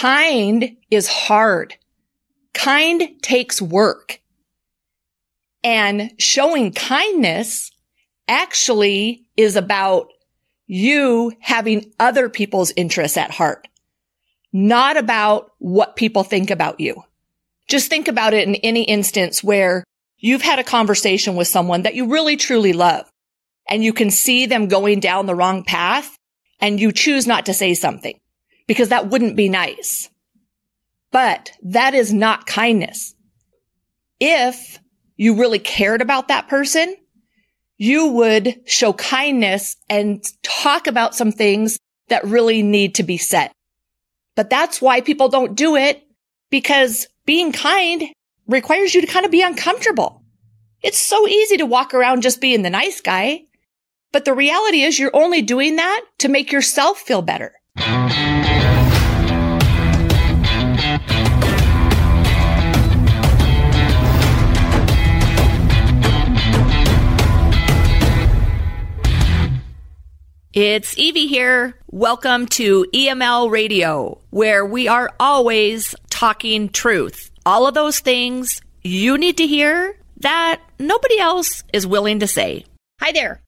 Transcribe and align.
Kind 0.00 0.76
is 0.92 1.08
hard. 1.08 1.74
Kind 2.54 3.20
takes 3.20 3.60
work. 3.60 4.20
And 5.64 6.12
showing 6.18 6.72
kindness 6.72 7.72
actually 8.28 9.26
is 9.36 9.56
about 9.56 10.12
you 10.68 11.32
having 11.40 11.92
other 11.98 12.28
people's 12.28 12.72
interests 12.76 13.16
at 13.16 13.32
heart, 13.32 13.66
not 14.52 14.96
about 14.96 15.50
what 15.58 15.96
people 15.96 16.22
think 16.22 16.52
about 16.52 16.78
you. 16.78 17.02
Just 17.66 17.90
think 17.90 18.06
about 18.06 18.34
it 18.34 18.46
in 18.46 18.54
any 18.54 18.84
instance 18.84 19.42
where 19.42 19.82
you've 20.16 20.42
had 20.42 20.60
a 20.60 20.64
conversation 20.64 21.34
with 21.34 21.48
someone 21.48 21.82
that 21.82 21.96
you 21.96 22.06
really 22.06 22.36
truly 22.36 22.72
love 22.72 23.10
and 23.68 23.82
you 23.82 23.92
can 23.92 24.12
see 24.12 24.46
them 24.46 24.68
going 24.68 25.00
down 25.00 25.26
the 25.26 25.34
wrong 25.34 25.64
path 25.64 26.16
and 26.60 26.78
you 26.78 26.92
choose 26.92 27.26
not 27.26 27.46
to 27.46 27.52
say 27.52 27.74
something 27.74 28.20
because 28.68 28.90
that 28.90 29.08
wouldn't 29.08 29.34
be 29.34 29.48
nice. 29.48 30.08
But 31.10 31.50
that 31.62 31.94
is 31.94 32.12
not 32.12 32.46
kindness. 32.46 33.16
If 34.20 34.78
you 35.16 35.34
really 35.34 35.58
cared 35.58 36.02
about 36.02 36.28
that 36.28 36.46
person, 36.46 36.94
you 37.78 38.08
would 38.08 38.60
show 38.66 38.92
kindness 38.92 39.76
and 39.88 40.24
talk 40.42 40.86
about 40.86 41.16
some 41.16 41.32
things 41.32 41.78
that 42.08 42.24
really 42.24 42.62
need 42.62 42.96
to 42.96 43.02
be 43.02 43.16
said. 43.16 43.50
But 44.36 44.50
that's 44.50 44.80
why 44.80 45.00
people 45.00 45.28
don't 45.28 45.56
do 45.56 45.74
it 45.74 46.06
because 46.50 47.08
being 47.26 47.52
kind 47.52 48.04
requires 48.46 48.94
you 48.94 49.00
to 49.00 49.06
kind 49.06 49.24
of 49.24 49.32
be 49.32 49.42
uncomfortable. 49.42 50.22
It's 50.82 51.00
so 51.00 51.26
easy 51.26 51.56
to 51.56 51.66
walk 51.66 51.94
around 51.94 52.22
just 52.22 52.40
being 52.40 52.62
the 52.62 52.70
nice 52.70 53.00
guy. 53.00 53.44
But 54.12 54.24
the 54.24 54.34
reality 54.34 54.82
is 54.82 54.98
you're 54.98 55.10
only 55.14 55.42
doing 55.42 55.76
that 55.76 56.04
to 56.18 56.28
make 56.28 56.52
yourself 56.52 56.98
feel 56.98 57.22
better. 57.22 57.52
It's 70.60 70.98
Evie 70.98 71.28
here. 71.28 71.76
Welcome 71.86 72.46
to 72.46 72.84
EML 72.92 73.48
Radio, 73.48 74.18
where 74.30 74.66
we 74.66 74.88
are 74.88 75.14
always 75.20 75.94
talking 76.10 76.68
truth. 76.68 77.30
All 77.46 77.68
of 77.68 77.74
those 77.74 78.00
things 78.00 78.60
you 78.82 79.16
need 79.18 79.36
to 79.36 79.46
hear 79.46 79.96
that 80.16 80.60
nobody 80.80 81.20
else 81.20 81.62
is 81.72 81.86
willing 81.86 82.18
to 82.18 82.26
say. 82.26 82.64
Hi 82.98 83.12
there. 83.12 83.40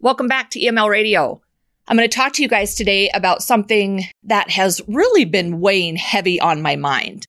Welcome 0.00 0.28
back 0.28 0.50
to 0.50 0.60
EML 0.60 0.90
Radio. 0.90 1.40
I'm 1.86 1.96
going 1.96 2.06
to 2.06 2.14
talk 2.14 2.34
to 2.34 2.42
you 2.42 2.48
guys 2.48 2.74
today 2.74 3.08
about 3.14 3.42
something 3.42 4.04
that 4.24 4.50
has 4.50 4.82
really 4.86 5.24
been 5.24 5.60
weighing 5.60 5.96
heavy 5.96 6.38
on 6.38 6.60
my 6.60 6.76
mind. 6.76 7.24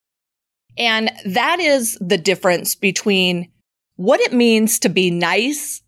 And 0.77 1.13
that 1.25 1.61
is 1.61 1.97
the 2.01 2.17
difference 2.17 2.75
between 2.75 3.49
what 3.95 4.19
it 4.19 4.33
means 4.33 4.79
to 4.79 4.89
be 4.89 5.11
nice 5.11 5.81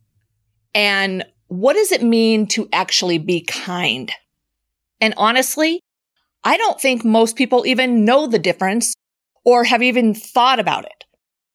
and 0.73 1.25
what 1.51 1.73
does 1.73 1.91
it 1.91 2.01
mean 2.01 2.47
to 2.47 2.69
actually 2.71 3.17
be 3.17 3.41
kind? 3.41 4.09
And 5.01 5.13
honestly, 5.17 5.81
I 6.45 6.55
don't 6.55 6.79
think 6.79 7.03
most 7.03 7.35
people 7.35 7.65
even 7.65 8.05
know 8.05 8.25
the 8.25 8.39
difference 8.39 8.93
or 9.43 9.65
have 9.65 9.83
even 9.83 10.13
thought 10.13 10.61
about 10.61 10.85
it. 10.85 11.03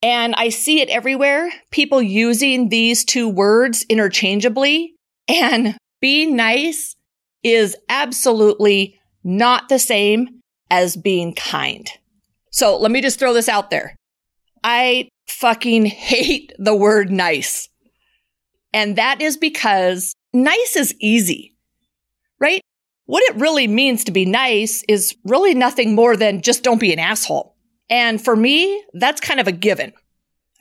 And 0.03 0.35
I 0.35 0.51
see 0.51 0.83
it 0.83 0.91
everywhere, 0.91 1.51
people 1.71 2.03
using 2.03 2.69
these 2.69 3.07
two 3.07 3.27
words 3.27 3.87
interchangeably 3.89 4.93
and 5.29 5.79
being 6.03 6.37
nice 6.37 6.95
is 7.43 7.75
absolutely 7.89 9.01
not 9.25 9.71
the 9.71 9.79
same 9.79 10.43
as 10.71 10.95
being 10.95 11.33
kind. 11.35 11.89
So 12.51 12.77
let 12.77 12.91
me 12.91 13.01
just 13.01 13.19
throw 13.19 13.33
this 13.33 13.49
out 13.49 13.71
there. 13.71 13.97
I 14.63 15.09
fucking 15.27 15.87
hate 15.87 16.53
the 16.59 16.77
word 16.77 17.11
nice. 17.11 17.71
And 18.77 18.97
that 18.97 19.23
is 19.23 19.39
because 19.39 20.15
nice 20.35 20.77
is 20.77 20.95
easy, 21.01 21.57
right? 22.39 22.61
What 23.07 23.23
it 23.23 23.37
really 23.37 23.67
means 23.67 24.05
to 24.05 24.13
be 24.13 24.27
nice 24.27 24.85
is 24.87 25.17
really 25.25 25.55
nothing 25.55 25.95
more 25.95 26.15
than 26.15 26.43
just 26.43 26.63
don't 26.63 26.79
be 26.79 26.93
an 26.93 26.99
asshole. 26.99 27.57
And 27.89 28.23
for 28.23 28.37
me, 28.37 28.85
that's 28.93 29.19
kind 29.19 29.41
of 29.41 29.49
a 29.49 29.53
given. 29.53 29.95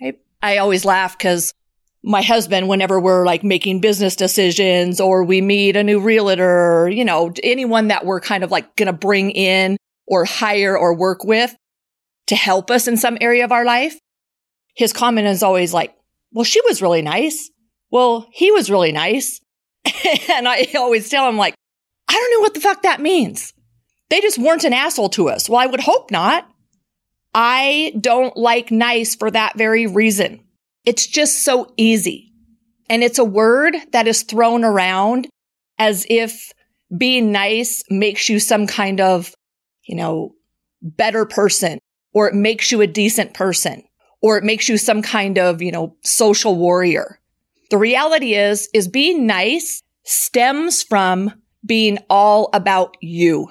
I, 0.02 0.14
I 0.42 0.58
always 0.60 0.86
laugh 0.86 1.18
because 1.18 1.52
my 2.04 2.22
husband, 2.22 2.70
whenever 2.70 3.02
we're 3.02 3.26
like 3.26 3.44
making 3.44 3.82
business 3.82 4.16
decisions 4.16 5.02
or 5.02 5.26
we 5.26 5.42
meet 5.42 5.76
a 5.76 5.84
new 5.84 6.00
realtor, 6.00 6.84
or, 6.84 6.90
you 6.90 7.04
know, 7.04 7.34
anyone 7.44 7.90
that 7.90 8.06
we're 8.06 8.22
kind 8.22 8.46
of 8.46 8.52
like 8.52 8.78
going 8.78 8.88
to 8.88 8.94
bring 8.94 9.32
in 9.32 9.76
or 10.08 10.24
hire 10.24 10.78
or 10.78 10.96
work 10.96 11.26
with 11.26 11.54
to 12.28 12.36
help 12.38 12.72
us 12.72 12.88
in 12.88 12.96
some 12.96 13.18
area 13.20 13.44
of 13.44 13.52
our 13.52 13.66
life, 13.66 14.00
his 14.74 14.94
comment 14.94 15.28
is 15.28 15.44
always 15.44 15.74
like, 15.74 15.94
well, 16.32 16.46
she 16.46 16.62
was 16.62 16.82
really 16.82 17.02
nice. 17.02 17.52
Well, 17.92 18.28
he 18.32 18.52
was 18.52 18.70
really 18.70 18.92
nice. 18.92 19.40
and 20.32 20.48
I 20.48 20.68
always 20.76 21.10
tell 21.10 21.30
him, 21.30 21.38
like, 21.38 21.56
I 22.08 22.14
don't 22.14 22.32
know 22.32 22.42
what 22.42 22.54
the 22.54 22.62
fuck 22.62 22.84
that 22.84 23.02
means. 23.02 23.54
They 24.10 24.22
just 24.22 24.38
weren't 24.38 24.64
an 24.64 24.74
asshole 24.74 25.10
to 25.10 25.30
us. 25.30 25.50
Well, 25.50 25.60
I 25.60 25.66
would 25.66 25.82
hope 25.82 26.12
not. 26.12 26.48
I 27.34 27.94
don't 28.00 28.36
like 28.38 28.72
nice 28.72 29.16
for 29.16 29.30
that 29.32 29.58
very 29.58 29.88
reason. 29.88 30.42
It's 30.86 31.08
just 31.08 31.44
so 31.44 31.74
easy. 31.78 32.32
And 32.90 33.04
it's 33.04 33.20
a 33.20 33.26
word 33.26 33.76
that 33.92 34.08
is 34.08 34.24
thrown 34.24 34.64
around 34.64 35.28
as 35.78 36.06
if 36.10 36.54
being 36.96 37.32
nice 37.32 37.84
makes 37.90 38.30
you 38.30 38.40
some 38.40 38.68
kind 38.68 39.02
of, 39.02 39.34
you 39.84 39.96
know, 39.96 40.36
better 40.82 41.26
person 41.26 41.80
or 42.14 42.30
it 42.30 42.36
makes 42.36 42.72
you 42.72 42.82
a 42.82 42.88
decent 42.88 43.34
person 43.34 43.84
or 44.22 44.38
it 44.38 44.44
makes 44.44 44.70
you 44.70 44.78
some 44.78 45.02
kind 45.02 45.38
of, 45.38 45.62
you 45.62 45.72
know, 45.72 45.96
social 46.04 46.56
warrior. 46.56 47.20
The 47.70 47.78
reality 47.78 48.36
is, 48.36 48.70
is 48.74 48.88
being 48.88 49.26
nice 49.26 49.82
stems 50.04 50.84
from 50.84 51.34
being 51.66 51.98
all 52.10 52.50
about 52.54 52.98
you. 53.02 53.50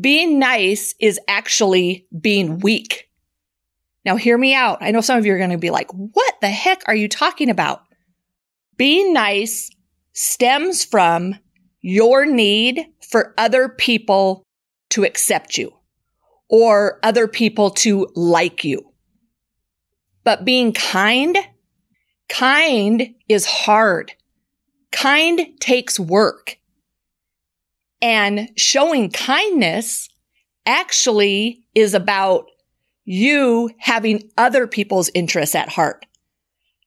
Being 0.00 0.38
nice 0.38 0.94
is 1.00 1.20
actually 1.28 2.06
being 2.20 2.58
weak. 2.58 3.08
Now 4.04 4.16
hear 4.16 4.36
me 4.36 4.54
out. 4.54 4.78
I 4.80 4.90
know 4.90 5.00
some 5.00 5.18
of 5.18 5.24
you 5.24 5.32
are 5.32 5.38
going 5.38 5.50
to 5.50 5.58
be 5.58 5.70
like, 5.70 5.90
what 5.92 6.34
the 6.40 6.48
heck 6.48 6.82
are 6.86 6.94
you 6.94 7.08
talking 7.08 7.48
about? 7.48 7.82
Being 8.76 9.12
nice 9.12 9.70
stems 10.12 10.84
from 10.84 11.36
your 11.80 12.26
need 12.26 12.84
for 13.08 13.34
other 13.38 13.68
people 13.68 14.44
to 14.90 15.04
accept 15.04 15.56
you 15.56 15.72
or 16.48 16.98
other 17.02 17.28
people 17.28 17.70
to 17.70 18.08
like 18.14 18.64
you. 18.64 18.92
But 20.24 20.44
being 20.44 20.72
kind 20.72 21.36
Kind 22.28 23.14
is 23.28 23.46
hard. 23.46 24.12
Kind 24.90 25.60
takes 25.60 25.98
work. 25.98 26.58
And 28.00 28.50
showing 28.56 29.10
kindness 29.10 30.08
actually 30.66 31.64
is 31.74 31.94
about 31.94 32.46
you 33.04 33.70
having 33.78 34.30
other 34.36 34.66
people's 34.66 35.10
interests 35.14 35.54
at 35.54 35.68
heart, 35.68 36.06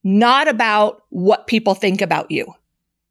not 0.03 0.47
about 0.47 1.03
what 1.09 1.47
people 1.47 1.75
think 1.75 2.01
about 2.01 2.31
you. 2.31 2.53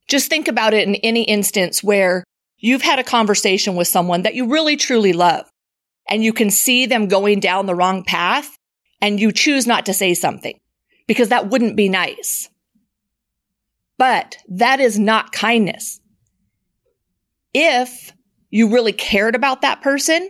Just 0.08 0.28
think 0.28 0.48
about 0.48 0.75
it 0.75 0.87
in 0.87 0.97
any 0.97 1.22
instance 1.22 1.82
where 1.82 2.25
you've 2.58 2.82
had 2.82 2.98
a 2.98 3.04
conversation 3.04 3.76
with 3.76 3.88
someone 3.88 4.22
that 4.22 4.34
you 4.34 4.48
really 4.48 4.76
truly 4.76 5.12
love 5.12 5.48
and 6.08 6.25
you 6.25 6.32
can 6.32 6.50
see 6.50 6.87
them 6.87 7.08
going 7.08 7.41
down 7.41 7.66
the 7.66 7.75
wrong 7.75 8.04
path 8.04 8.56
and 9.00 9.20
you 9.20 9.32
choose 9.32 9.66
not 9.66 9.87
to 9.87 9.94
say 9.94 10.14
something 10.14 10.58
because 11.06 11.28
that 11.28 11.49
wouldn't 11.49 11.77
be 11.77 11.89
nice. 11.89 12.49
But 13.99 14.39
that 14.49 14.81
is 14.81 14.99
not 14.99 15.33
kindness. 15.33 16.00
If 17.55 18.12
you 18.50 18.69
really 18.69 18.93
cared 18.93 19.34
about 19.34 19.62
that 19.62 19.83
person, 19.83 20.28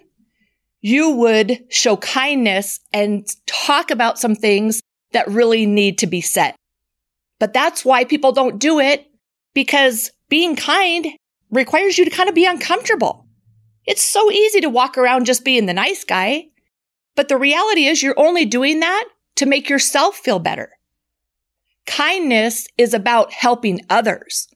you 0.81 1.11
would 1.11 1.65
show 1.69 1.97
kindness 1.97 2.81
and 2.93 3.27
talk 3.47 3.91
about 3.91 4.19
some 4.19 4.35
things 4.35 4.81
that 5.13 5.27
really 5.29 5.67
need 5.67 5.99
to 5.99 6.07
be 6.07 6.21
said. 6.21 6.55
But 7.39 7.53
that's 7.53 7.85
why 7.85 8.05
people 8.05 8.33
don't 8.33 8.59
do 8.59 8.79
it 8.79 9.07
because 9.55 10.11
being 10.29 10.57
kind 10.57 11.07
requires 11.51 11.99
you 11.99 12.05
to 12.05 12.11
kind 12.11 12.29
of 12.29 12.35
be 12.35 12.47
uncomfortable. 12.47 13.27
It's 13.85 14.03
so 14.05 14.31
easy 14.31 14.61
to 14.61 14.69
walk 14.69 14.99
around 14.99 15.27
just 15.27 15.45
being 15.45 15.67
the 15.67 15.75
nice 15.75 16.05
guy. 16.05 16.47
But 17.15 17.29
the 17.29 17.37
reality 17.37 17.87
is 17.87 18.03
you're 18.03 18.19
only 18.19 18.45
doing 18.45 18.81
that 18.81 19.05
to 19.37 19.47
make 19.47 19.69
yourself 19.69 20.17
feel 20.17 20.39
better. 20.39 20.71
Kindness 21.87 22.67
is 22.77 22.93
about 22.95 23.33
helping 23.33 23.81
others. 23.89 24.49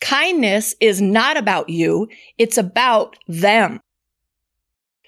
Kindness 0.00 0.74
is 0.80 1.00
not 1.00 1.36
about 1.36 1.68
you. 1.68 2.08
It's 2.36 2.58
about 2.58 3.16
them. 3.28 3.80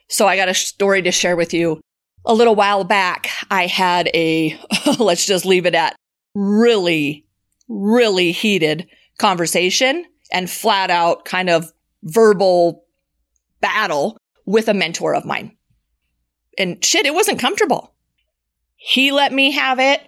So 0.08 0.26
I 0.26 0.36
got 0.36 0.48
a 0.48 0.54
story 0.54 1.02
to 1.02 1.10
share 1.10 1.36
with 1.36 1.52
you. 1.52 1.80
A 2.24 2.34
little 2.34 2.54
while 2.54 2.84
back, 2.84 3.28
I 3.50 3.66
had 3.66 4.08
a, 4.14 4.58
let's 4.98 5.26
just 5.26 5.44
leave 5.44 5.66
it 5.66 5.74
at 5.74 5.96
really, 6.34 7.26
really 7.68 8.32
heated 8.32 8.88
conversation 9.18 10.04
and 10.32 10.50
flat 10.50 10.90
out 10.90 11.24
kind 11.24 11.50
of 11.50 11.72
verbal 12.02 12.84
battle 13.60 14.18
with 14.44 14.68
a 14.68 14.74
mentor 14.74 15.14
of 15.14 15.24
mine. 15.24 15.56
And 16.58 16.84
shit, 16.84 17.06
it 17.06 17.14
wasn't 17.14 17.40
comfortable. 17.40 17.95
He 18.88 19.10
let 19.10 19.32
me 19.32 19.50
have 19.50 19.80
it. 19.80 20.00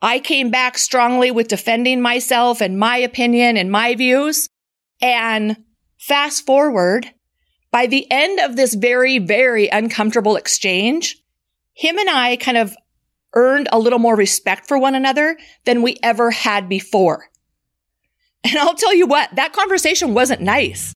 I 0.00 0.18
came 0.18 0.50
back 0.50 0.78
strongly 0.78 1.30
with 1.30 1.48
defending 1.48 2.00
myself 2.00 2.62
and 2.62 2.78
my 2.78 2.96
opinion 2.96 3.58
and 3.58 3.70
my 3.70 3.94
views. 3.94 4.48
And 5.02 5.58
fast 5.98 6.46
forward, 6.46 7.12
by 7.70 7.86
the 7.86 8.10
end 8.10 8.40
of 8.40 8.56
this 8.56 8.72
very, 8.72 9.18
very 9.18 9.68
uncomfortable 9.68 10.36
exchange, 10.36 11.18
him 11.74 11.98
and 11.98 12.08
I 12.08 12.36
kind 12.36 12.56
of 12.56 12.74
earned 13.34 13.68
a 13.70 13.78
little 13.78 13.98
more 13.98 14.16
respect 14.16 14.66
for 14.66 14.78
one 14.78 14.94
another 14.94 15.36
than 15.66 15.82
we 15.82 15.98
ever 16.02 16.30
had 16.30 16.70
before. 16.70 17.28
And 18.44 18.56
I'll 18.56 18.74
tell 18.74 18.94
you 18.94 19.06
what, 19.06 19.28
that 19.34 19.52
conversation 19.52 20.14
wasn't 20.14 20.40
nice. 20.40 20.94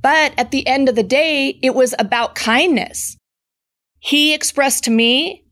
But 0.00 0.32
at 0.38 0.52
the 0.52 0.64
end 0.68 0.88
of 0.88 0.94
the 0.94 1.02
day, 1.02 1.58
it 1.60 1.74
was 1.74 1.92
about 1.98 2.36
kindness. 2.36 3.16
He 3.98 4.32
expressed 4.32 4.84
to 4.84 4.92
me 4.92 5.42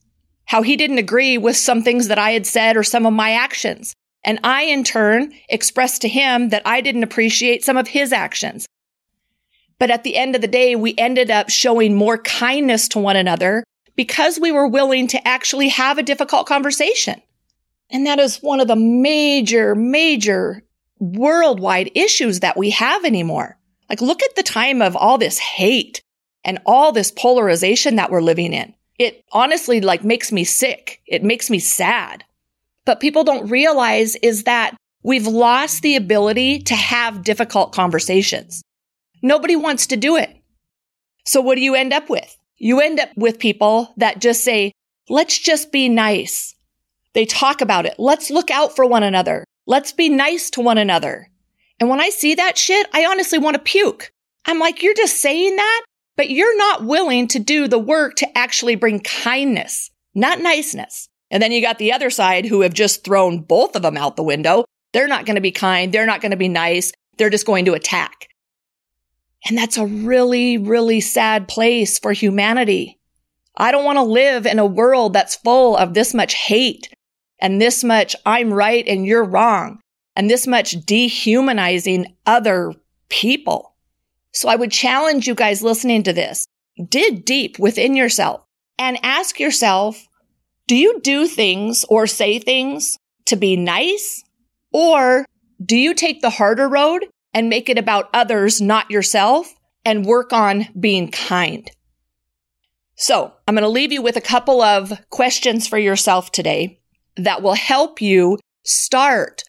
how 0.46 0.62
he 0.62 0.76
didn't 0.76 0.98
agree 0.98 1.38
with 1.38 1.56
some 1.56 1.82
things 1.82 2.08
that 2.08 2.18
I 2.18 2.30
had 2.30 2.46
said 2.46 2.76
or 2.76 2.82
some 2.82 3.06
of 3.06 3.12
my 3.12 3.32
actions. 3.32 3.94
And 4.24 4.40
I, 4.42 4.62
in 4.64 4.84
turn, 4.84 5.32
expressed 5.48 6.02
to 6.02 6.08
him 6.08 6.48
that 6.50 6.62
I 6.64 6.80
didn't 6.80 7.02
appreciate 7.02 7.64
some 7.64 7.76
of 7.76 7.88
his 7.88 8.12
actions. 8.12 8.66
But 9.78 9.90
at 9.90 10.04
the 10.04 10.16
end 10.16 10.34
of 10.34 10.40
the 10.40 10.48
day, 10.48 10.76
we 10.76 10.94
ended 10.96 11.30
up 11.30 11.50
showing 11.50 11.94
more 11.94 12.18
kindness 12.18 12.88
to 12.88 12.98
one 12.98 13.16
another 13.16 13.64
because 13.96 14.40
we 14.40 14.52
were 14.52 14.68
willing 14.68 15.08
to 15.08 15.28
actually 15.28 15.68
have 15.68 15.98
a 15.98 16.02
difficult 16.02 16.46
conversation. 16.46 17.20
And 17.90 18.06
that 18.06 18.18
is 18.18 18.38
one 18.38 18.60
of 18.60 18.68
the 18.68 18.76
major, 18.76 19.74
major 19.74 20.62
worldwide 20.98 21.90
issues 21.94 22.40
that 22.40 22.56
we 22.56 22.70
have 22.70 23.04
anymore. 23.04 23.58
Like, 23.90 24.00
look 24.00 24.22
at 24.22 24.34
the 24.36 24.42
time 24.42 24.80
of 24.80 24.96
all 24.96 25.18
this 25.18 25.38
hate 25.38 26.02
and 26.44 26.60
all 26.64 26.92
this 26.92 27.10
polarization 27.10 27.96
that 27.96 28.10
we're 28.10 28.22
living 28.22 28.52
in. 28.52 28.74
It 28.98 29.24
honestly 29.32 29.80
like 29.80 30.04
makes 30.04 30.30
me 30.30 30.44
sick. 30.44 31.00
It 31.06 31.24
makes 31.24 31.50
me 31.50 31.58
sad. 31.58 32.24
But 32.84 33.00
people 33.00 33.24
don't 33.24 33.50
realize 33.50 34.16
is 34.16 34.44
that 34.44 34.76
we've 35.02 35.26
lost 35.26 35.82
the 35.82 35.96
ability 35.96 36.60
to 36.60 36.74
have 36.74 37.24
difficult 37.24 37.72
conversations. 37.72 38.62
Nobody 39.22 39.56
wants 39.56 39.86
to 39.88 39.96
do 39.96 40.16
it. 40.16 40.36
So 41.24 41.40
what 41.40 41.54
do 41.56 41.62
you 41.62 41.74
end 41.74 41.92
up 41.92 42.10
with? 42.10 42.36
You 42.58 42.80
end 42.80 43.00
up 43.00 43.10
with 43.16 43.38
people 43.38 43.92
that 43.96 44.20
just 44.20 44.44
say, 44.44 44.72
let's 45.08 45.38
just 45.38 45.72
be 45.72 45.88
nice. 45.88 46.54
They 47.14 47.24
talk 47.24 47.60
about 47.60 47.86
it. 47.86 47.94
Let's 47.98 48.30
look 48.30 48.50
out 48.50 48.76
for 48.76 48.86
one 48.86 49.02
another. 49.02 49.44
Let's 49.66 49.92
be 49.92 50.08
nice 50.08 50.50
to 50.50 50.60
one 50.60 50.78
another. 50.78 51.30
And 51.80 51.88
when 51.88 52.00
I 52.00 52.10
see 52.10 52.34
that 52.34 52.58
shit, 52.58 52.86
I 52.92 53.06
honestly 53.06 53.38
want 53.38 53.54
to 53.54 53.62
puke. 53.62 54.12
I'm 54.44 54.58
like, 54.58 54.82
you're 54.82 54.94
just 54.94 55.20
saying 55.20 55.56
that, 55.56 55.84
but 56.16 56.30
you're 56.30 56.56
not 56.56 56.84
willing 56.84 57.28
to 57.28 57.38
do 57.38 57.68
the 57.68 57.78
work 57.78 58.16
to 58.16 58.38
actually 58.38 58.76
bring 58.76 59.00
kindness, 59.00 59.90
not 60.14 60.40
niceness. 60.40 61.08
And 61.30 61.42
then 61.42 61.52
you 61.52 61.60
got 61.60 61.78
the 61.78 61.92
other 61.92 62.10
side 62.10 62.46
who 62.46 62.60
have 62.60 62.74
just 62.74 63.04
thrown 63.04 63.40
both 63.40 63.74
of 63.74 63.82
them 63.82 63.96
out 63.96 64.16
the 64.16 64.22
window. 64.22 64.64
They're 64.92 65.08
not 65.08 65.26
going 65.26 65.34
to 65.34 65.40
be 65.40 65.50
kind. 65.50 65.92
They're 65.92 66.06
not 66.06 66.20
going 66.20 66.30
to 66.30 66.36
be 66.36 66.48
nice. 66.48 66.92
They're 67.16 67.30
just 67.30 67.46
going 67.46 67.64
to 67.64 67.74
attack. 67.74 68.28
And 69.46 69.58
that's 69.58 69.76
a 69.76 69.86
really, 69.86 70.58
really 70.58 71.00
sad 71.00 71.48
place 71.48 71.98
for 71.98 72.12
humanity. 72.12 72.98
I 73.56 73.72
don't 73.72 73.84
want 73.84 73.98
to 73.98 74.04
live 74.04 74.46
in 74.46 74.58
a 74.58 74.66
world 74.66 75.12
that's 75.12 75.36
full 75.36 75.76
of 75.76 75.94
this 75.94 76.14
much 76.14 76.34
hate 76.34 76.88
and 77.40 77.60
this 77.60 77.84
much 77.84 78.16
I'm 78.24 78.52
right 78.52 78.86
and 78.86 79.06
you're 79.06 79.24
wrong 79.24 79.80
and 80.16 80.30
this 80.30 80.46
much 80.46 80.72
dehumanizing 80.86 82.16
other 82.26 82.72
people. 83.08 83.73
So 84.34 84.48
I 84.48 84.56
would 84.56 84.72
challenge 84.72 85.26
you 85.26 85.34
guys 85.34 85.62
listening 85.62 86.02
to 86.04 86.12
this. 86.12 86.46
Dig 86.88 87.24
deep 87.24 87.58
within 87.58 87.94
yourself 87.94 88.44
and 88.78 88.98
ask 89.02 89.38
yourself, 89.38 90.06
do 90.66 90.76
you 90.76 91.00
do 91.00 91.26
things 91.26 91.84
or 91.88 92.06
say 92.06 92.38
things 92.38 92.98
to 93.26 93.36
be 93.36 93.56
nice? 93.56 94.24
Or 94.72 95.24
do 95.64 95.76
you 95.76 95.94
take 95.94 96.20
the 96.20 96.30
harder 96.30 96.68
road 96.68 97.06
and 97.34 97.48
make 97.48 97.68
it 97.68 97.76
about 97.76 98.08
others, 98.14 98.60
not 98.60 98.90
yourself, 98.90 99.52
and 99.84 100.06
work 100.06 100.32
on 100.32 100.66
being 100.78 101.10
kind. 101.10 101.70
So 102.96 103.32
I'm 103.46 103.54
going 103.54 103.64
to 103.64 103.68
leave 103.68 103.92
you 103.92 104.00
with 104.00 104.16
a 104.16 104.22
couple 104.22 104.62
of 104.62 104.92
questions 105.10 105.66
for 105.66 105.78
yourself 105.78 106.30
today 106.30 106.80
that 107.16 107.42
will 107.42 107.54
help 107.54 108.00
you 108.00 108.38
start 108.62 109.42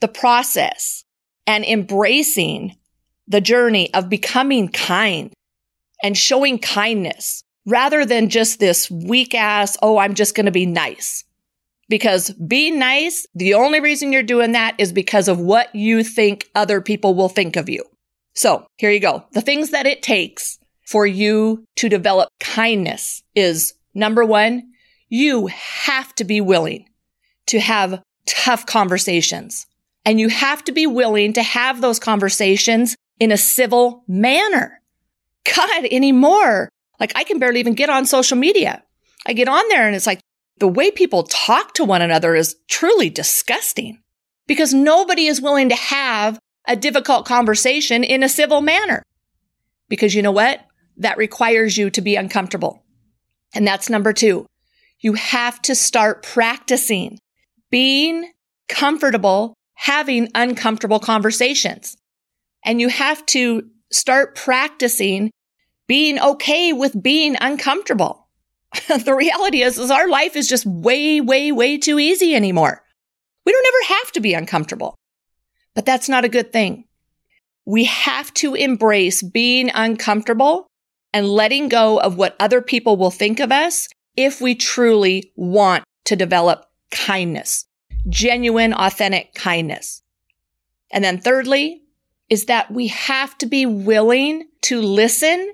the 0.00 0.08
process 0.08 1.04
and 1.46 1.64
embracing 1.64 2.76
the 3.26 3.40
journey 3.40 3.92
of 3.94 4.08
becoming 4.08 4.68
kind 4.68 5.32
and 6.02 6.16
showing 6.16 6.58
kindness 6.58 7.42
rather 7.66 8.04
than 8.04 8.28
just 8.28 8.58
this 8.58 8.90
weak 8.90 9.34
ass, 9.34 9.76
oh, 9.82 9.98
I'm 9.98 10.14
just 10.14 10.34
going 10.34 10.46
to 10.46 10.52
be 10.52 10.66
nice. 10.66 11.24
Because 11.88 12.30
being 12.32 12.78
nice, 12.78 13.26
the 13.34 13.54
only 13.54 13.80
reason 13.80 14.12
you're 14.12 14.22
doing 14.22 14.52
that 14.52 14.74
is 14.78 14.92
because 14.92 15.28
of 15.28 15.38
what 15.38 15.74
you 15.74 16.02
think 16.02 16.48
other 16.54 16.80
people 16.80 17.14
will 17.14 17.28
think 17.28 17.56
of 17.56 17.68
you. 17.68 17.84
So 18.34 18.66
here 18.78 18.90
you 18.90 19.00
go. 19.00 19.24
The 19.32 19.42
things 19.42 19.70
that 19.70 19.86
it 19.86 20.02
takes 20.02 20.58
for 20.86 21.06
you 21.06 21.64
to 21.76 21.88
develop 21.88 22.30
kindness 22.40 23.22
is 23.34 23.74
number 23.94 24.24
one, 24.24 24.72
you 25.08 25.48
have 25.48 26.14
to 26.14 26.24
be 26.24 26.40
willing 26.40 26.88
to 27.46 27.60
have 27.60 28.02
tough 28.26 28.64
conversations 28.66 29.66
and 30.04 30.18
you 30.18 30.28
have 30.28 30.64
to 30.64 30.72
be 30.72 30.86
willing 30.86 31.32
to 31.34 31.42
have 31.42 31.80
those 31.80 31.98
conversations 31.98 32.96
in 33.22 33.30
a 33.30 33.36
civil 33.36 34.02
manner. 34.08 34.80
God, 35.54 35.84
anymore. 35.92 36.68
Like 36.98 37.12
I 37.14 37.22
can 37.22 37.38
barely 37.38 37.60
even 37.60 37.74
get 37.74 37.88
on 37.88 38.04
social 38.04 38.36
media. 38.36 38.82
I 39.24 39.32
get 39.32 39.46
on 39.46 39.62
there 39.68 39.86
and 39.86 39.94
it's 39.94 40.08
like, 40.08 40.18
the 40.58 40.66
way 40.66 40.90
people 40.90 41.22
talk 41.22 41.72
to 41.74 41.84
one 41.84 42.02
another 42.02 42.34
is 42.34 42.56
truly 42.68 43.10
disgusting 43.10 44.02
because 44.48 44.74
nobody 44.74 45.26
is 45.26 45.40
willing 45.40 45.68
to 45.68 45.76
have 45.76 46.40
a 46.66 46.74
difficult 46.74 47.24
conversation 47.24 48.02
in 48.02 48.24
a 48.24 48.28
civil 48.28 48.60
manner. 48.60 49.04
Because 49.88 50.16
you 50.16 50.22
know 50.22 50.32
what? 50.32 50.66
That 50.96 51.16
requires 51.16 51.78
you 51.78 51.90
to 51.90 52.00
be 52.00 52.16
uncomfortable. 52.16 52.82
And 53.54 53.64
that's 53.64 53.88
number 53.88 54.12
two. 54.12 54.46
You 54.98 55.12
have 55.12 55.62
to 55.62 55.76
start 55.76 56.24
practicing 56.24 57.20
being 57.70 58.32
comfortable 58.68 59.54
having 59.74 60.28
uncomfortable 60.34 60.98
conversations. 60.98 61.96
And 62.64 62.80
you 62.80 62.88
have 62.88 63.24
to 63.26 63.68
start 63.90 64.36
practicing 64.36 65.30
being 65.86 66.18
okay 66.18 66.72
with 66.72 67.00
being 67.02 67.36
uncomfortable. 67.40 68.28
the 69.04 69.14
reality 69.14 69.62
is, 69.62 69.78
is 69.78 69.90
our 69.90 70.08
life 70.08 70.36
is 70.36 70.48
just 70.48 70.64
way, 70.64 71.20
way, 71.20 71.52
way 71.52 71.76
too 71.76 71.98
easy 71.98 72.34
anymore. 72.34 72.82
We 73.44 73.52
don't 73.52 73.66
ever 73.66 73.94
have 74.00 74.12
to 74.12 74.20
be 74.20 74.34
uncomfortable, 74.34 74.94
but 75.74 75.84
that's 75.84 76.08
not 76.08 76.24
a 76.24 76.30
good 76.30 76.52
thing. 76.52 76.84
We 77.64 77.84
have 77.84 78.32
to 78.34 78.54
embrace 78.54 79.22
being 79.22 79.70
uncomfortable 79.74 80.66
and 81.12 81.28
letting 81.28 81.68
go 81.68 82.00
of 82.00 82.16
what 82.16 82.36
other 82.40 82.62
people 82.62 82.96
will 82.96 83.10
think 83.10 83.40
of 83.40 83.52
us 83.52 83.88
if 84.16 84.40
we 84.40 84.54
truly 84.54 85.32
want 85.36 85.84
to 86.04 86.16
develop 86.16 86.64
kindness, 86.90 87.66
genuine, 88.08 88.72
authentic 88.72 89.34
kindness. 89.34 90.02
And 90.90 91.04
then 91.04 91.20
thirdly, 91.20 91.81
is 92.32 92.46
that 92.46 92.70
we 92.70 92.86
have 92.86 93.36
to 93.36 93.44
be 93.44 93.66
willing 93.66 94.42
to 94.62 94.80
listen 94.80 95.52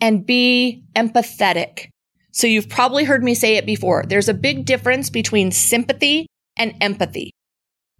and 0.00 0.24
be 0.24 0.82
empathetic. 0.96 1.90
So 2.32 2.46
you've 2.46 2.70
probably 2.70 3.04
heard 3.04 3.22
me 3.22 3.34
say 3.34 3.56
it 3.56 3.66
before. 3.66 4.04
There's 4.08 4.30
a 4.30 4.32
big 4.32 4.64
difference 4.64 5.10
between 5.10 5.52
sympathy 5.52 6.26
and 6.56 6.74
empathy. 6.80 7.30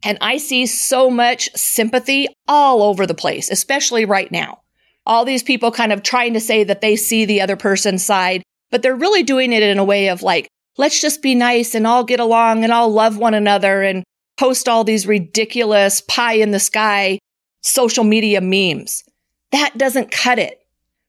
And 0.03 0.17
I 0.23 0.39
see 0.39 0.65
so 0.65 1.11
much 1.11 1.51
sympathy 1.55 2.29
all 2.49 2.83
over 2.83 3.07
the 3.07 3.13
place, 3.13 3.51
especially 3.51 4.07
right 4.07 4.33
now. 4.33 4.63
All 5.05 5.27
these 5.27 5.43
people 5.43 5.71
kind 5.71 5.93
of 5.93 6.03
trying 6.03 6.33
to 6.33 6.41
say 6.41 6.65
that 6.65 6.81
they 6.81 6.97
see 6.97 7.27
the 7.27 7.43
other 7.43 7.57
person's 7.57 8.03
side, 8.03 8.43
but 8.71 8.81
they're 8.81 8.97
really 8.97 9.23
doing 9.23 9.53
it 9.53 9.63
in 9.63 9.79
a 9.79 9.85
way 9.85 10.09
of 10.09 10.23
like, 10.23 10.49
let's 10.79 10.99
just 10.99 11.21
be 11.21 11.35
nice 11.35 11.75
and 11.75 11.87
all 11.87 12.05
get 12.05 12.21
along 12.21 12.65
and 12.65 12.73
all 12.73 12.89
love 12.89 13.19
one 13.19 13.35
another 13.35 13.83
and 13.83 14.03
post 14.39 14.67
all 14.67 14.83
these 14.83 15.07
ridiculous 15.07 16.01
pie 16.01 16.37
in 16.37 16.53
the 16.53 16.59
sky 16.59 17.19
social 17.65 18.05
media 18.05 18.41
memes. 18.41 19.03
That 19.51 19.77
doesn't 19.77 20.11
cut 20.11 20.39
it, 20.39 20.61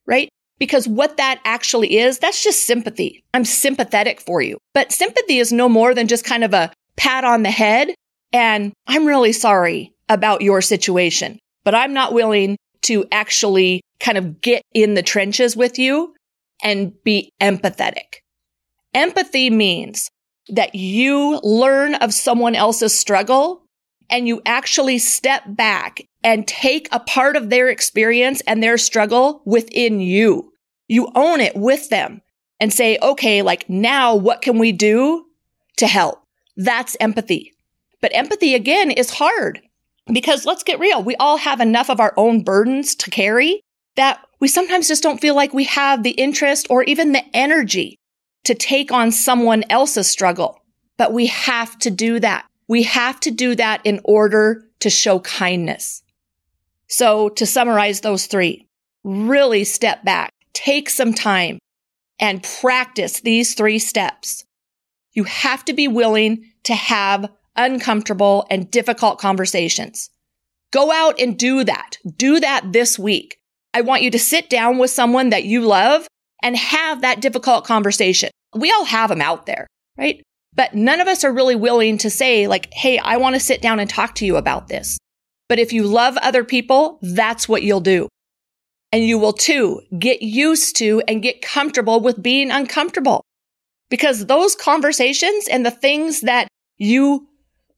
right? 0.08 0.30
Because 0.58 0.88
what 0.88 1.18
that 1.18 1.42
actually 1.44 1.98
is, 1.98 2.20
that's 2.20 2.44
just 2.44 2.66
sympathy. 2.66 3.24
I'm 3.34 3.46
sympathetic 3.46 4.22
for 4.22 4.42
you. 4.42 4.58
But 4.74 4.92
sympathy 4.92 5.38
is 5.38 5.52
no 5.52 5.68
more 5.68 5.94
than 5.94 6.08
just 6.08 6.26
kind 6.26 6.44
of 6.44 6.54
a 6.54 6.72
pat 6.96 7.26
on 7.26 7.44
the 7.44 7.52
head. 7.52 7.90
And 8.32 8.74
I'm 8.88 9.06
really 9.06 9.34
sorry 9.34 9.94
about 10.08 10.42
your 10.42 10.62
situation, 10.62 11.40
but 11.64 11.76
I'm 11.76 11.94
not 11.94 12.14
willing 12.14 12.58
to 12.84 13.06
actually 13.12 13.82
kind 14.00 14.18
of 14.18 14.42
get 14.42 14.62
in 14.74 14.94
the 14.94 15.04
trenches 15.04 15.58
with 15.58 15.78
you 15.78 16.14
and 16.64 16.94
be 17.04 17.32
empathetic. 17.42 18.22
Empathy 18.94 19.50
means 19.50 20.10
that 20.50 20.76
you 20.76 21.40
learn 21.44 21.96
of 21.96 22.14
someone 22.14 22.56
else's 22.56 22.98
struggle 22.98 23.65
and 24.10 24.28
you 24.28 24.42
actually 24.46 24.98
step 24.98 25.44
back 25.48 26.02
and 26.24 26.48
take 26.48 26.88
a 26.92 27.00
part 27.00 27.36
of 27.36 27.50
their 27.50 27.70
experience 27.70 28.42
and 28.48 28.62
their 28.62 28.78
struggle 28.78 29.42
within 29.46 30.00
you. 30.00 30.52
You 30.88 31.12
own 31.16 31.42
it 31.42 31.56
with 31.56 31.90
them. 31.90 32.22
and 32.60 32.74
say, 32.74 32.98
okay, 33.02 33.42
like 33.42 33.70
now 33.70 34.16
what 34.16 34.42
can 34.42 34.58
we 34.58 34.72
do 34.72 35.26
to 35.78 35.88
help? 35.88 36.24
That's 36.56 36.96
empathy. 37.00 37.52
But 38.02 38.16
empathy 38.16 38.56
again 38.56 38.92
is 38.92 39.10
hard 39.10 39.62
because 40.12 40.46
let's 40.46 40.64
get 40.64 40.80
real. 40.80 41.04
We 41.04 41.16
all 41.18 41.38
have 41.38 41.60
enough 41.60 41.90
of 41.90 42.00
our 42.00 42.14
own 42.18 42.44
burdens 42.44 42.96
to 42.96 43.10
carry 43.12 43.62
that 43.96 44.22
we 44.40 44.48
sometimes 44.48 44.88
just 44.88 45.04
don't 45.04 45.22
feel 45.22 45.36
like 45.36 45.54
we 45.54 45.64
have 45.66 46.04
the 46.04 46.12
interest 46.12 46.68
or 46.70 46.84
even 46.84 47.12
the 47.12 47.24
energy 47.34 47.98
to 48.44 48.54
take 48.54 48.92
on 48.92 49.12
someone 49.12 49.64
else's 49.70 50.08
struggle. 50.08 50.62
But 50.98 51.14
we 51.14 51.26
have 51.28 51.78
to 51.80 51.90
do 51.90 52.20
that. 52.20 52.46
We 52.68 52.84
have 52.84 53.20
to 53.22 53.32
do 53.32 53.56
that 53.56 53.82
in 53.84 54.02
order 54.04 54.68
to 54.80 54.90
show 54.90 55.20
kindness. 55.20 56.04
So 56.88 57.30
to 57.30 57.46
summarize 57.46 58.02
those 58.02 58.26
three, 58.26 58.68
really 59.04 59.64
step 59.64 60.04
back, 60.04 60.32
take 60.54 60.90
some 60.90 61.14
time 61.14 61.60
and 62.20 62.44
practice 62.62 63.22
these 63.22 63.54
three 63.54 63.80
steps. 63.80 64.46
You 65.14 65.24
have 65.26 65.66
to 65.66 65.74
be 65.74 65.88
willing 65.88 66.52
to 66.64 66.74
have 66.74 67.30
uncomfortable 67.56 68.46
and 68.50 68.70
difficult 68.70 69.20
conversations. 69.20 70.10
Go 70.72 70.92
out 70.92 71.20
and 71.20 71.38
do 71.38 71.64
that. 71.64 71.98
Do 72.18 72.40
that 72.40 72.74
this 72.74 73.00
week. 73.00 73.38
I 73.74 73.82
want 73.82 74.02
you 74.02 74.12
to 74.12 74.20
sit 74.20 74.50
down 74.50 74.78
with 74.78 74.92
someone 74.92 75.30
that 75.30 75.46
you 75.46 75.62
love 75.62 76.08
and 76.42 76.56
have 76.56 77.02
that 77.02 77.22
difficult 77.22 77.66
conversation. 77.66 78.30
We 78.54 78.72
all 78.72 78.86
have 78.86 79.10
them 79.10 79.22
out 79.22 79.46
there, 79.46 79.68
right? 79.98 80.22
But 80.56 80.74
none 80.74 81.02
of 81.02 81.08
us 81.08 81.24
are 81.24 81.34
really 81.34 81.56
willing 81.56 81.98
to 82.00 82.10
say 82.10 82.48
like, 82.48 82.74
Hey, 82.74 82.98
I 82.98 83.18
want 83.18 83.36
to 83.36 83.40
sit 83.40 83.62
down 83.62 83.80
and 83.80 83.90
talk 83.90 84.16
to 84.16 84.26
you 84.26 84.38
about 84.38 84.68
this. 84.68 84.98
But 85.48 85.60
if 85.60 85.74
you 85.74 85.84
love 85.84 86.18
other 86.18 86.44
people, 86.44 87.00
that's 87.02 87.48
what 87.48 87.64
you'll 87.64 87.82
do. 87.82 88.08
And 88.92 89.04
you 89.04 89.20
will 89.20 89.34
too 89.34 89.82
get 90.00 90.22
used 90.22 90.78
to 90.78 91.04
and 91.08 91.22
get 91.22 91.42
comfortable 91.42 92.00
with 92.00 92.24
being 92.24 92.50
uncomfortable 92.50 93.24
because 93.90 94.26
those 94.26 94.56
conversations 94.56 95.48
and 95.48 95.66
the 95.66 95.72
things 95.72 96.22
that 96.22 96.48
you 96.78 97.28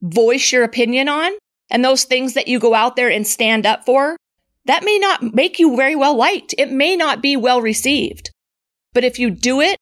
voice 0.01 0.51
your 0.51 0.63
opinion 0.63 1.09
on 1.09 1.31
and 1.69 1.83
those 1.83 2.03
things 2.03 2.33
that 2.35 2.47
you 2.47 2.59
go 2.59 2.73
out 2.73 2.95
there 2.95 3.09
and 3.09 3.27
stand 3.27 3.65
up 3.65 3.85
for, 3.85 4.15
that 4.65 4.83
may 4.83 4.99
not 4.99 5.33
make 5.33 5.59
you 5.59 5.75
very 5.75 5.95
well 5.95 6.15
liked. 6.15 6.53
It 6.57 6.71
may 6.71 6.95
not 6.95 7.21
be 7.21 7.35
well 7.35 7.61
received. 7.61 8.29
But 8.93 9.03
if 9.03 9.19
you 9.19 9.29
do 9.29 9.59
it 9.59 9.77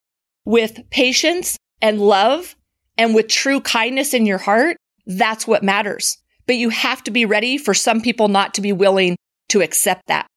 with 0.46 0.90
patience 0.90 1.58
and 1.82 2.00
love 2.00 2.56
and 2.98 3.14
with 3.14 3.28
true 3.28 3.62
kindness 3.62 4.14
in 4.14 4.26
your 4.26 4.38
heart, 4.38 4.78
that's 5.06 5.48
what 5.48 5.64
matters. 5.64 6.18
But 6.48 6.56
you 6.56 6.70
have 6.70 7.04
to 7.04 7.12
be 7.12 7.26
ready 7.26 7.58
for 7.58 7.74
some 7.74 8.02
people 8.02 8.28
not 8.28 8.54
to 8.56 8.62
be 8.62 8.72
willing 8.72 9.18
to 9.50 9.62
accept 9.62 10.08
that. 10.08 10.28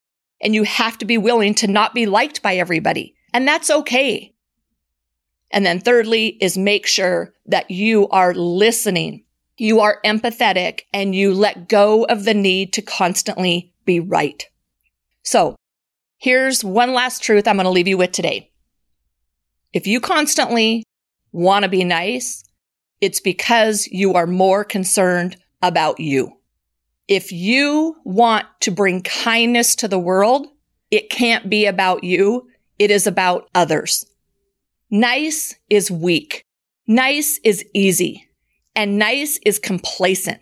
And 0.41 0.55
you 0.55 0.63
have 0.65 0.99
to 0.99 1.05
be 1.05 1.19
willing 1.19 1.55
to 1.57 1.67
not 1.67 1.95
be 1.95 2.07
liked 2.07 2.43
by 2.43 2.57
everybody. 2.57 3.15
And 3.33 3.47
that's 3.47 3.71
okay. 3.71 4.35
And 5.51 5.65
then 5.65 5.81
thirdly 5.81 6.37
is 6.41 6.59
make 6.59 6.87
sure 6.87 7.35
that 7.47 7.71
you 7.71 8.09
are 8.09 8.35
listening. 8.35 9.25
You 9.57 9.81
are 9.81 10.01
empathetic 10.05 10.83
and 10.93 11.15
you 11.15 11.35
let 11.35 11.69
go 11.69 12.05
of 12.05 12.25
the 12.25 12.35
need 12.35 12.73
to 12.75 12.83
constantly 12.83 13.73
be 13.85 14.01
right. 14.01 14.47
So 15.23 15.57
here's 16.19 16.63
one 16.63 16.93
last 16.93 17.23
truth 17.23 17.49
I'm 17.49 17.57
going 17.57 17.65
to 17.65 17.71
leave 17.71 17.89
you 17.89 17.99
with 17.99 18.13
today. 18.13 18.53
If 19.73 19.87
you 19.87 20.01
constantly 20.01 20.85
want 21.33 21.65
to 21.65 21.69
be 21.69 21.85
nice, 21.85 22.45
it's 23.01 23.21
because 23.21 23.87
you 23.89 24.15
are 24.15 24.27
more 24.27 24.65
concerned 24.65 25.37
about 25.63 26.01
you. 26.01 26.33
If 27.07 27.33
you 27.33 27.97
want 28.05 28.47
to 28.61 28.71
bring 28.71 29.03
kindness 29.03 29.77
to 29.77 29.89
the 29.89 29.99
world, 29.99 30.47
it 30.91 31.11
can't 31.11 31.49
be 31.49 31.67
about 31.67 32.05
you. 32.05 32.49
It 32.79 32.91
is 32.91 33.07
about 33.07 33.49
others. 33.55 34.05
Nice 34.91 35.55
is 35.69 35.91
weak. 35.91 36.43
Nice 36.87 37.41
is 37.45 37.65
easy. 37.75 38.29
And 38.75 38.99
nice 38.99 39.39
is 39.45 39.59
complacent. 39.59 40.41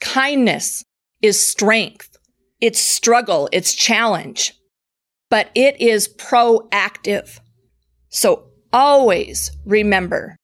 Kindness 0.00 0.84
is 1.22 1.44
strength. 1.44 2.16
It's 2.60 2.80
struggle. 2.80 3.48
It's 3.52 3.74
challenge. 3.74 4.54
But 5.30 5.50
it 5.54 5.80
is 5.80 6.08
proactive. 6.08 7.40
So 8.08 8.44
always 8.72 9.50
remember, 9.64 10.36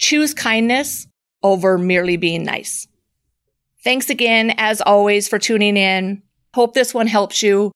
choose 0.00 0.34
kindness 0.34 1.06
over 1.42 1.78
merely 1.78 2.16
being 2.16 2.42
nice. 2.42 2.88
Thanks 3.84 4.10
again, 4.10 4.54
as 4.56 4.80
always, 4.80 5.28
for 5.28 5.38
tuning 5.38 5.76
in. 5.76 6.22
Hope 6.54 6.74
this 6.74 6.92
one 6.92 7.06
helps 7.06 7.42
you. 7.42 7.70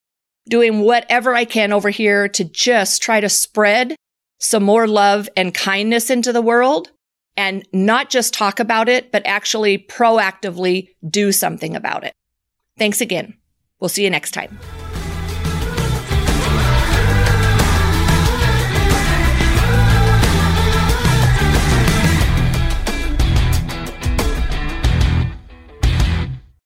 Doing 0.49 0.81
whatever 0.81 1.35
I 1.35 1.45
can 1.45 1.73
over 1.73 1.91
here 1.91 2.29
to 2.29 2.45
just 2.45 3.01
try 3.01 3.21
to 3.21 3.29
spread 3.29 3.95
some 4.39 4.63
more 4.63 4.87
love 4.87 5.29
and 5.37 5.55
kindness 5.55 6.11
into 6.11 6.33
the 6.33 6.43
world 6.43 6.91
and 7.37 7.67
not 7.73 8.11
just 8.11 8.35
talk 8.35 8.61
about 8.61 8.89
it, 8.89 9.11
but 9.11 9.23
actually 9.25 9.79
proactively 9.79 10.89
do 11.09 11.33
something 11.33 11.75
about 11.75 12.05
it. 12.05 12.13
Thanks 12.79 13.01
again. 13.01 13.35
We'll 13.81 13.89
see 13.89 14.05
you 14.05 14.11
next 14.11 14.33
time. 14.33 14.59